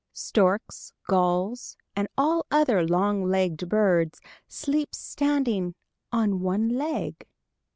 [0.13, 5.75] Storks, gulls and all other long legged birds sleep standing
[6.11, 7.27] on one leg.